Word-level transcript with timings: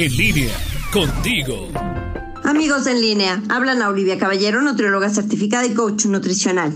En 0.00 0.16
línea, 0.16 0.54
contigo. 0.92 1.66
Amigos 2.44 2.86
en 2.86 3.00
línea, 3.00 3.42
hablan 3.48 3.82
a 3.82 3.88
Olivia 3.88 4.16
Caballero, 4.16 4.62
nutrióloga 4.62 5.10
certificada 5.10 5.66
y 5.66 5.74
coach 5.74 6.06
nutricional. 6.06 6.72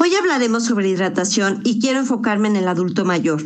Hoy 0.00 0.12
hablaremos 0.16 0.64
sobre 0.64 0.88
hidratación 0.88 1.60
y 1.62 1.78
quiero 1.78 2.00
enfocarme 2.00 2.48
en 2.48 2.56
el 2.56 2.66
adulto 2.66 3.04
mayor. 3.04 3.40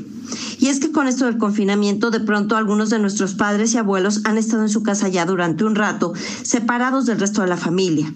Y 0.59 0.69
es 0.69 0.81
que 0.81 0.91
con 0.91 1.07
esto 1.07 1.27
del 1.27 1.37
confinamiento, 1.37 2.11
de 2.11 2.21
pronto 2.21 2.57
algunos 2.57 2.89
de 2.89 2.99
nuestros 2.99 3.35
padres 3.35 3.75
y 3.75 3.77
abuelos 3.77 4.23
han 4.25 4.39
estado 4.39 4.63
en 4.63 4.71
su 4.71 4.83
casa 4.83 5.09
ya 5.09 5.27
durante 5.27 5.65
un 5.65 5.75
rato, 5.75 6.15
separados 6.43 7.05
del 7.05 7.21
resto 7.21 7.43
de 7.43 7.49
la 7.49 7.59
familia. 7.59 8.11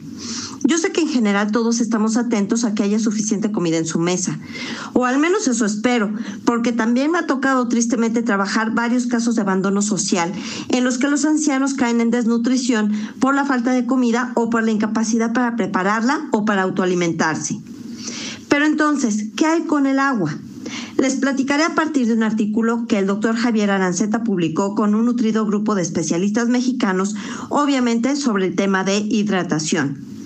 Yo 0.65 0.79
sé 0.79 0.93
que 0.93 1.01
en 1.01 1.09
general 1.09 1.53
todos 1.53 1.81
estamos 1.81 2.17
atentos 2.17 2.65
a 2.65 2.75
que 2.75 2.83
haya 2.83 2.99
suficiente 2.99 3.53
comida 3.53 3.77
en 3.77 3.87
su 3.87 3.99
mesa, 3.99 4.39
o 4.93 5.05
al 5.05 5.19
menos 5.19 5.47
eso 5.49 5.65
espero, 5.65 6.13
porque 6.45 6.73
también 6.73 7.11
me 7.11 7.19
ha 7.19 7.27
tocado 7.27 7.69
tristemente 7.69 8.23
trabajar 8.23 8.75
varios 8.75 9.07
casos 9.07 9.37
de 9.37 9.43
abandono 9.43 9.83
social 9.83 10.33
en 10.69 10.85
los 10.85 10.99
que 10.99 11.09
los 11.09 11.25
ancianos 11.25 11.75
caen 11.75 12.01
en 12.01 12.11
desnutrición 12.11 12.93
por 13.21 13.35
la 13.35 13.45
falta 13.45 13.73
de 13.73 13.87
comida 13.87 14.33
o 14.35 14.51
por 14.51 14.65
la 14.65 14.73
incapacidad 14.73 15.33
para 15.33 15.57
prepararla 15.57 16.29
o 16.33 16.45
para 16.45 16.63
autoalimentarse. 16.63 17.61
Pero 18.49 18.67
entonces, 18.67 19.27
¿qué 19.37 19.47
hay 19.47 19.63
con 19.63 19.87
el 19.87 19.99
agua? 19.99 20.37
Les 20.97 21.15
platicaré 21.17 21.63
a 21.63 21.75
partir 21.75 22.09
de 22.09 22.15
un 22.15 22.25
artículo 22.25 22.87
que 22.87 22.99
el 22.99 23.07
doctor 23.07 23.37
Javier 23.37 23.71
Aranceta 23.71 24.25
publicó 24.25 24.75
con 24.75 24.95
un 24.95 25.05
nutrido 25.05 25.47
grupo 25.47 25.75
de 25.75 25.83
especialistas 25.83 26.49
mexicanos, 26.49 27.15
obviamente 27.51 28.17
sobre 28.17 28.47
el 28.47 28.57
tema 28.57 28.83
de 28.85 28.99
hidratación. 28.99 30.18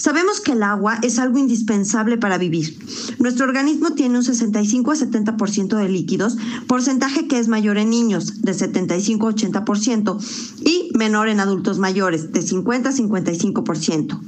Sabemos 0.00 0.40
que 0.40 0.52
el 0.52 0.62
agua 0.62 0.98
es 1.02 1.18
algo 1.18 1.36
indispensable 1.36 2.16
para 2.16 2.38
vivir. 2.38 2.78
Nuestro 3.18 3.44
organismo 3.44 3.90
tiene 3.90 4.16
un 4.16 4.24
65 4.24 4.92
a 4.92 4.94
70% 4.94 5.76
de 5.76 5.90
líquidos, 5.90 6.38
porcentaje 6.66 7.28
que 7.28 7.38
es 7.38 7.48
mayor 7.48 7.76
en 7.76 7.90
niños, 7.90 8.40
de 8.40 8.54
75 8.54 9.28
a 9.28 9.32
80%, 9.34 10.64
y 10.64 10.90
menor 10.96 11.28
en 11.28 11.38
adultos 11.38 11.78
mayores, 11.78 12.32
de 12.32 12.40
50 12.40 12.88
a 12.88 12.92
55%. 12.94 14.20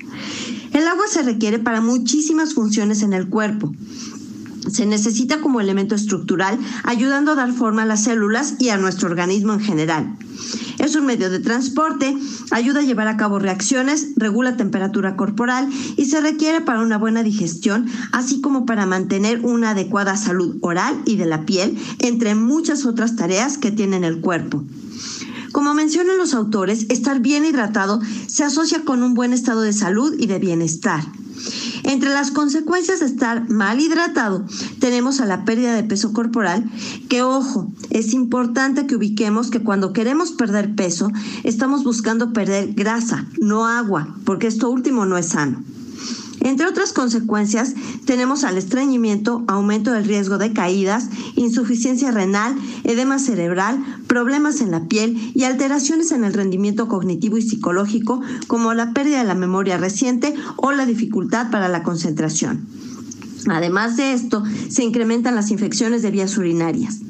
El 0.74 0.86
agua 0.86 1.05
se 1.08 1.22
requiere 1.22 1.58
para 1.58 1.80
muchísimas 1.80 2.52
funciones 2.52 3.00
en 3.00 3.14
el 3.14 3.30
cuerpo 3.30 3.72
se 4.70 4.86
necesita 4.86 5.41
como 5.41 5.61
elemento 5.61 5.96
estructural, 5.96 6.56
ayudando 6.84 7.33
a 7.33 7.34
dar 7.34 7.52
forma 7.52 7.83
a 7.83 7.86
las 7.86 8.05
células 8.05 8.55
y 8.61 8.68
a 8.68 8.78
nuestro 8.78 9.08
organismo 9.08 9.52
en 9.55 9.61
general. 9.61 10.16
Es 10.83 10.97
un 10.97 11.06
medio 11.06 11.30
de 11.30 11.38
transporte, 11.38 12.19
ayuda 12.50 12.80
a 12.80 12.83
llevar 12.83 13.06
a 13.06 13.16
cabo 13.16 13.38
reacciones, 13.38 14.08
regula 14.16 14.56
temperatura 14.56 15.16
corporal 15.16 15.69
y 15.97 16.06
se 16.06 16.20
requiere 16.20 16.61
para 16.61 16.80
una 16.80 16.98
buena 16.98 17.22
digestión, 17.22 17.86
así 18.11 18.41
como 18.41 18.66
para 18.66 18.84
mantener 18.84 19.44
una 19.44 19.70
adecuada 19.70 20.16
salud 20.16 20.56
oral 20.61 21.00
y 21.06 21.14
de 21.14 21.27
la 21.27 21.47
piel, 21.47 21.78
entre 22.00 22.34
muchas 22.34 22.84
otras 22.84 23.14
tareas 23.14 23.58
que 23.58 23.70
tiene 23.70 24.05
el 24.05 24.20
cuerpo. 24.20 24.64
Como 25.52 25.72
mencionan 25.72 26.19
los 26.19 26.34
autores, 26.34 26.86
estar 26.89 27.20
bien 27.20 27.44
hidratado 27.44 28.00
se 28.27 28.42
asocia 28.42 28.84
con 28.84 29.05
un 29.05 29.14
buen 29.14 29.33
estado 29.33 29.61
de 29.61 29.72
salud 29.72 30.17
y 30.19 30.27
de 30.27 30.41
bienestar. 30.41 31.05
Entre 31.92 32.08
las 32.08 32.30
consecuencias 32.30 33.00
de 33.00 33.06
estar 33.06 33.50
mal 33.50 33.78
hidratado 33.78 34.46
tenemos 34.80 35.20
a 35.20 35.26
la 35.26 35.44
pérdida 35.44 35.74
de 35.74 35.84
peso 35.84 36.14
corporal, 36.14 36.64
que 37.10 37.20
ojo, 37.20 37.70
es 37.90 38.14
importante 38.14 38.86
que 38.86 38.96
ubiquemos 38.96 39.50
que 39.50 39.62
cuando 39.62 39.92
queremos 39.92 40.32
perder 40.32 40.74
peso 40.74 41.12
estamos 41.44 41.84
buscando 41.84 42.32
perder 42.32 42.72
grasa, 42.72 43.26
no 43.42 43.66
agua, 43.66 44.16
porque 44.24 44.46
esto 44.46 44.70
último 44.70 45.04
no 45.04 45.18
es 45.18 45.26
sano. 45.26 45.62
Entre 46.44 46.66
otras 46.66 46.92
consecuencias, 46.92 47.74
tenemos 48.04 48.42
al 48.42 48.58
estreñimiento, 48.58 49.44
aumento 49.46 49.92
del 49.92 50.04
riesgo 50.04 50.38
de 50.38 50.52
caídas, 50.52 51.08
insuficiencia 51.36 52.10
renal, 52.10 52.56
edema 52.82 53.20
cerebral, 53.20 53.78
problemas 54.08 54.60
en 54.60 54.72
la 54.72 54.88
piel 54.88 55.30
y 55.34 55.44
alteraciones 55.44 56.10
en 56.10 56.24
el 56.24 56.34
rendimiento 56.34 56.88
cognitivo 56.88 57.38
y 57.38 57.42
psicológico, 57.42 58.20
como 58.48 58.74
la 58.74 58.92
pérdida 58.92 59.18
de 59.18 59.24
la 59.24 59.36
memoria 59.36 59.76
reciente 59.76 60.34
o 60.56 60.72
la 60.72 60.84
dificultad 60.84 61.48
para 61.52 61.68
la 61.68 61.84
concentración. 61.84 62.66
Además 63.48 63.96
de 63.96 64.12
esto, 64.12 64.42
se 64.68 64.83
incrementan 64.83 65.36
las 65.36 65.52
infecciones 65.52 66.02
de 66.02 66.11
vías 66.11 66.36
urinarias. 66.36 67.02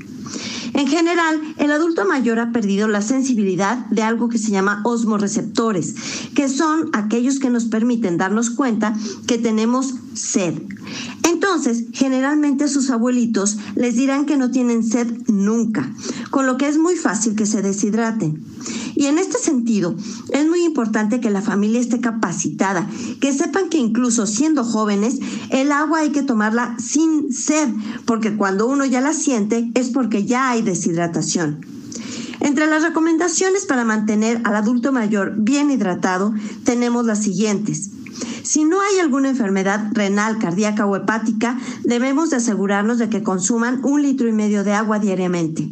En 0.74 0.86
general, 0.86 1.40
el 1.58 1.70
adulto 1.70 2.06
mayor 2.06 2.38
ha 2.38 2.50
perdido 2.50 2.88
la 2.88 3.02
sensibilidad 3.02 3.86
de 3.86 4.02
algo 4.02 4.28
que 4.28 4.38
se 4.38 4.50
llama 4.50 4.80
osmoreceptores, 4.84 5.94
que 6.34 6.48
son 6.48 6.88
aquellos 6.92 7.38
que 7.38 7.50
nos 7.50 7.66
permiten 7.66 8.16
darnos 8.16 8.50
cuenta 8.50 8.94
que 9.26 9.38
tenemos 9.38 9.94
sed. 10.14 10.54
Entonces, 11.28 11.84
generalmente 11.92 12.68
sus 12.68 12.90
abuelitos 12.90 13.58
les 13.74 13.96
dirán 13.96 14.24
que 14.26 14.36
no 14.36 14.50
tienen 14.50 14.82
sed 14.82 15.08
nunca, 15.28 15.92
con 16.30 16.46
lo 16.46 16.56
que 16.56 16.68
es 16.68 16.78
muy 16.78 16.96
fácil 16.96 17.36
que 17.36 17.46
se 17.46 17.62
deshidraten. 17.62 18.42
Y 18.94 19.06
en 19.06 19.18
este 19.18 19.38
sentido, 19.38 19.94
es 20.30 20.48
muy 20.48 20.64
importante 20.64 21.20
que 21.20 21.30
la 21.30 21.42
familia 21.42 21.80
esté 21.80 22.00
capacitada, 22.00 22.88
que 23.20 23.32
sepan 23.32 23.68
que 23.68 23.78
incluso 23.78 24.26
siendo 24.26 24.64
jóvenes, 24.64 25.18
el 25.50 25.72
agua 25.72 26.00
hay 26.00 26.10
que 26.10 26.22
tomarla 26.22 26.76
sin 26.78 27.32
sed, 27.32 27.68
porque 28.04 28.36
cuando 28.36 28.66
uno 28.66 28.84
ya 28.84 29.00
la 29.00 29.12
siente 29.12 29.70
es 29.74 29.90
porque 29.90 30.24
ya 30.24 30.50
hay 30.50 30.62
deshidratación. 30.62 31.64
Entre 32.40 32.66
las 32.66 32.82
recomendaciones 32.82 33.66
para 33.66 33.84
mantener 33.84 34.40
al 34.42 34.56
adulto 34.56 34.90
mayor 34.90 35.34
bien 35.36 35.70
hidratado 35.70 36.34
tenemos 36.64 37.06
las 37.06 37.22
siguientes. 37.22 37.90
Si 38.42 38.64
no 38.64 38.80
hay 38.80 38.98
alguna 38.98 39.28
enfermedad 39.28 39.90
renal, 39.92 40.38
cardíaca 40.38 40.84
o 40.84 40.96
hepática, 40.96 41.58
debemos 41.84 42.30
de 42.30 42.36
asegurarnos 42.36 42.98
de 42.98 43.08
que 43.08 43.22
consuman 43.22 43.80
un 43.84 44.02
litro 44.02 44.28
y 44.28 44.32
medio 44.32 44.64
de 44.64 44.72
agua 44.72 44.98
diariamente. 44.98 45.70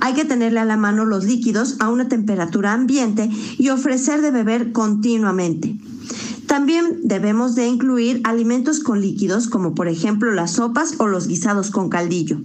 Hay 0.00 0.14
que 0.14 0.24
tenerle 0.24 0.60
a 0.60 0.64
la 0.64 0.76
mano 0.76 1.04
los 1.04 1.24
líquidos 1.24 1.76
a 1.78 1.88
una 1.88 2.08
temperatura 2.08 2.72
ambiente 2.72 3.28
y 3.58 3.68
ofrecer 3.68 4.22
de 4.22 4.30
beber 4.30 4.72
continuamente. 4.72 5.78
También 6.46 7.00
debemos 7.04 7.54
de 7.54 7.68
incluir 7.68 8.20
alimentos 8.24 8.80
con 8.80 9.00
líquidos 9.00 9.46
como 9.46 9.74
por 9.74 9.86
ejemplo 9.86 10.32
las 10.32 10.52
sopas 10.52 10.94
o 10.98 11.06
los 11.06 11.28
guisados 11.28 11.70
con 11.70 11.88
caldillo. 11.88 12.40